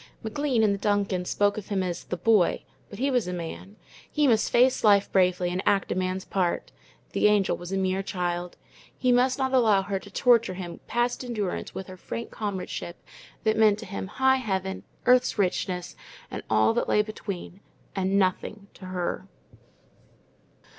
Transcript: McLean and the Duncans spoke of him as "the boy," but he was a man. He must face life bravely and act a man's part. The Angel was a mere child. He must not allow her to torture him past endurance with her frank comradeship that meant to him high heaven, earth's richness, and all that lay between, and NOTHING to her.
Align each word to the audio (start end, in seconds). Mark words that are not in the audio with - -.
McLean 0.23 0.63
and 0.63 0.73
the 0.73 0.79
Duncans 0.79 1.29
spoke 1.29 1.59
of 1.59 1.67
him 1.67 1.83
as 1.83 2.05
"the 2.05 2.17
boy," 2.17 2.63
but 2.89 2.97
he 2.97 3.11
was 3.11 3.27
a 3.27 3.33
man. 3.33 3.75
He 4.11 4.25
must 4.27 4.49
face 4.51 4.83
life 4.83 5.11
bravely 5.11 5.51
and 5.51 5.61
act 5.63 5.91
a 5.91 5.95
man's 5.95 6.25
part. 6.25 6.71
The 7.11 7.27
Angel 7.27 7.55
was 7.55 7.71
a 7.71 7.77
mere 7.77 8.01
child. 8.01 8.57
He 8.97 9.11
must 9.11 9.37
not 9.37 9.53
allow 9.53 9.83
her 9.83 9.99
to 9.99 10.09
torture 10.09 10.55
him 10.55 10.79
past 10.87 11.23
endurance 11.23 11.75
with 11.75 11.85
her 11.85 11.97
frank 11.97 12.31
comradeship 12.31 12.97
that 13.43 13.57
meant 13.57 13.77
to 13.77 13.85
him 13.85 14.07
high 14.07 14.37
heaven, 14.37 14.81
earth's 15.05 15.37
richness, 15.37 15.95
and 16.31 16.41
all 16.49 16.73
that 16.73 16.89
lay 16.89 17.03
between, 17.03 17.59
and 17.95 18.17
NOTHING 18.17 18.69
to 18.73 18.85
her. 18.85 19.27